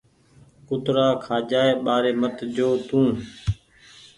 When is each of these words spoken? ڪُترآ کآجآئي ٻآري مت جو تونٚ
ڪُترآ 0.67 1.07
کآجآئي 1.23 1.71
ٻآري 1.83 2.11
مت 2.21 2.37
جو 2.55 2.69
تونٚ 2.87 3.13